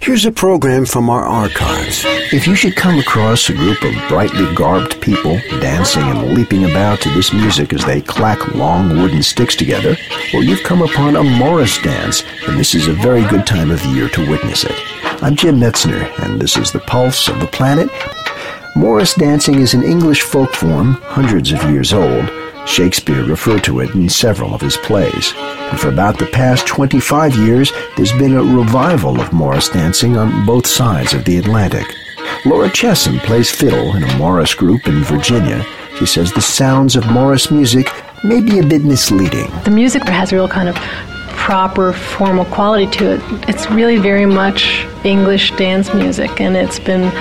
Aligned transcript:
Here's 0.00 0.26
a 0.26 0.32
program 0.32 0.84
from 0.84 1.08
our 1.08 1.24
archives. 1.24 2.02
If 2.30 2.46
you 2.46 2.54
should 2.54 2.76
come 2.76 2.98
across 2.98 3.48
a 3.48 3.54
group 3.54 3.82
of 3.82 3.94
brightly 4.08 4.54
garbed 4.54 5.00
people 5.00 5.38
dancing 5.60 6.02
and 6.02 6.34
leaping 6.34 6.64
about 6.64 7.00
to 7.00 7.08
this 7.10 7.32
music 7.32 7.72
as 7.72 7.84
they 7.86 8.02
clack 8.02 8.54
long 8.54 8.90
wooden 9.00 9.22
sticks 9.22 9.56
together, 9.56 9.96
well, 10.32 10.42
you've 10.42 10.62
come 10.62 10.82
upon 10.82 11.16
a 11.16 11.24
Morris 11.24 11.80
dance, 11.80 12.22
and 12.46 12.58
this 12.58 12.74
is 12.74 12.86
a 12.86 12.92
very 12.92 13.22
good 13.28 13.46
time 13.46 13.70
of 13.70 13.82
year 13.86 14.10
to 14.10 14.30
witness 14.30 14.64
it. 14.64 14.74
I'm 15.22 15.36
Jim 15.36 15.58
Metzner, 15.58 16.10
and 16.22 16.38
this 16.38 16.58
is 16.58 16.70
the 16.70 16.80
pulse 16.80 17.28
of 17.28 17.40
the 17.40 17.46
planet. 17.46 17.88
Morris 18.76 19.14
dancing 19.14 19.60
is 19.60 19.72
an 19.72 19.82
English 19.82 20.20
folk 20.20 20.52
form, 20.52 20.94
hundreds 21.04 21.50
of 21.50 21.62
years 21.70 21.94
old. 21.94 22.28
Shakespeare 22.66 23.24
referred 23.24 23.64
to 23.64 23.80
it 23.80 23.94
in 23.94 24.08
several 24.08 24.54
of 24.54 24.60
his 24.60 24.76
plays. 24.76 25.32
And 25.36 25.78
for 25.78 25.88
about 25.88 26.18
the 26.18 26.26
past 26.26 26.66
25 26.66 27.36
years, 27.36 27.72
there's 27.96 28.12
been 28.12 28.36
a 28.36 28.42
revival 28.42 29.20
of 29.20 29.32
Morris 29.32 29.68
dancing 29.68 30.16
on 30.16 30.46
both 30.46 30.66
sides 30.66 31.14
of 31.14 31.24
the 31.24 31.38
Atlantic. 31.38 31.86
Laura 32.44 32.70
Chesson 32.70 33.18
plays 33.20 33.50
fiddle 33.50 33.96
in 33.96 34.02
a 34.02 34.18
Morris 34.18 34.54
group 34.54 34.86
in 34.86 35.02
Virginia. 35.04 35.64
She 35.98 36.06
says 36.06 36.32
the 36.32 36.40
sounds 36.40 36.96
of 36.96 37.10
Morris 37.10 37.50
music 37.50 37.90
may 38.24 38.40
be 38.40 38.58
a 38.58 38.66
bit 38.66 38.82
misleading. 38.82 39.50
The 39.64 39.70
music 39.70 40.02
has 40.04 40.32
a 40.32 40.36
real 40.36 40.48
kind 40.48 40.68
of 40.68 40.76
proper 41.44 41.92
formal 41.92 42.46
quality 42.46 42.86
to 42.86 43.14
it. 43.14 43.20
It's 43.48 43.70
really 43.70 43.98
very 43.98 44.26
much 44.26 44.86
English 45.04 45.50
dance 45.52 45.92
music, 45.92 46.40
and 46.40 46.56
it's 46.56 46.78
been 46.78 47.12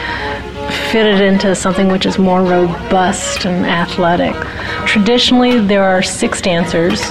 fitted 0.93 1.21
into 1.21 1.55
something 1.55 1.87
which 1.87 2.05
is 2.05 2.19
more 2.19 2.43
robust 2.43 3.47
and 3.47 3.65
athletic. 3.65 4.35
Traditionally, 4.85 5.59
there 5.59 5.83
are 5.83 6.03
six 6.03 6.39
dancers, 6.39 7.01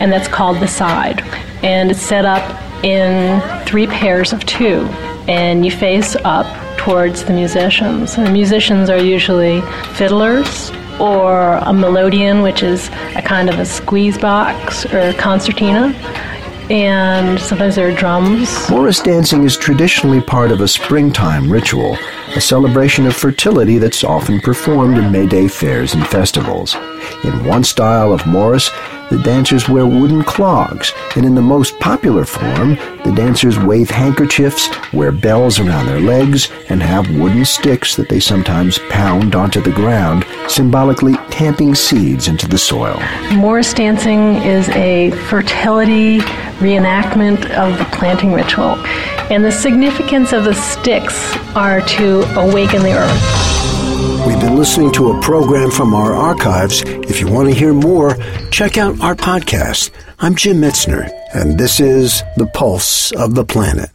and 0.00 0.12
that's 0.12 0.28
called 0.28 0.60
the 0.60 0.68
side. 0.68 1.22
And 1.62 1.90
it's 1.90 2.02
set 2.02 2.26
up 2.26 2.44
in 2.84 3.40
three 3.64 3.86
pairs 3.86 4.34
of 4.34 4.44
two, 4.44 4.80
and 5.28 5.64
you 5.64 5.70
face 5.70 6.14
up 6.24 6.46
towards 6.76 7.24
the 7.24 7.32
musicians. 7.32 8.18
And 8.18 8.26
the 8.26 8.30
musicians 8.30 8.90
are 8.90 9.02
usually 9.02 9.62
fiddlers 9.94 10.70
or 11.00 11.54
a 11.54 11.72
melodeon, 11.72 12.42
which 12.42 12.62
is 12.62 12.88
a 13.16 13.22
kind 13.22 13.48
of 13.48 13.58
a 13.58 13.64
squeeze 13.64 14.18
box 14.18 14.84
or 14.92 15.14
concertina. 15.14 15.94
And 16.68 17.40
sometimes 17.40 17.76
there 17.76 17.88
are 17.88 17.96
drums. 17.96 18.68
Morris 18.68 19.00
dancing 19.00 19.44
is 19.44 19.56
traditionally 19.56 20.20
part 20.20 20.52
of 20.52 20.60
a 20.60 20.68
springtime 20.68 21.50
ritual, 21.50 21.96
a 22.34 22.40
celebration 22.40 23.06
of 23.06 23.14
fertility 23.14 23.76
that's 23.76 24.04
often 24.04 24.40
performed 24.40 24.96
in 24.96 25.12
May 25.12 25.26
Day 25.26 25.48
fairs 25.48 25.92
and 25.92 26.06
festivals. 26.06 26.74
In 27.24 27.44
one 27.44 27.62
style 27.62 28.12
of 28.12 28.26
Morris, 28.26 28.70
the 29.10 29.22
dancers 29.22 29.68
wear 29.68 29.84
wooden 29.84 30.24
clogs, 30.24 30.94
and 31.14 31.26
in 31.26 31.34
the 31.34 31.42
most 31.42 31.78
popular 31.78 32.24
form, 32.24 32.76
the 33.04 33.12
dancers 33.14 33.58
wave 33.58 33.90
handkerchiefs, 33.90 34.70
wear 34.94 35.12
bells 35.12 35.60
around 35.60 35.84
their 35.84 36.00
legs, 36.00 36.50
and 36.70 36.82
have 36.82 37.14
wooden 37.20 37.44
sticks 37.44 37.94
that 37.96 38.08
they 38.08 38.20
sometimes 38.20 38.78
pound 38.88 39.34
onto 39.34 39.60
the 39.60 39.72
ground, 39.72 40.24
symbolically 40.48 41.12
tamping 41.28 41.74
seeds 41.74 42.28
into 42.28 42.48
the 42.48 42.56
soil. 42.56 42.98
Morris 43.34 43.74
dancing 43.74 44.36
is 44.36 44.70
a 44.70 45.10
fertility 45.28 46.20
reenactment 46.60 47.50
of 47.50 47.76
the 47.76 47.84
planting 47.96 48.32
ritual. 48.32 48.78
And 49.30 49.44
the 49.44 49.52
significance 49.52 50.32
of 50.32 50.44
the 50.44 50.54
sticks 50.54 51.36
are 51.54 51.80
to 51.80 52.22
awaken 52.38 52.82
the 52.82 52.92
earth. 52.92 54.26
We've 54.26 54.40
been 54.40 54.56
listening 54.56 54.92
to 54.92 55.12
a 55.12 55.20
program 55.20 55.70
from 55.70 55.94
our 55.94 56.12
archives. 56.12 56.82
If 56.86 57.20
you 57.20 57.28
want 57.28 57.48
to 57.48 57.54
hear 57.54 57.72
more, 57.72 58.16
check 58.50 58.76
out 58.78 59.00
our 59.00 59.14
podcast. 59.14 59.90
I'm 60.18 60.34
Jim 60.34 60.60
Metzner, 60.60 61.10
and 61.34 61.58
this 61.58 61.80
is 61.80 62.22
The 62.36 62.46
Pulse 62.46 63.12
of 63.12 63.34
the 63.34 63.44
Planet. 63.44 63.90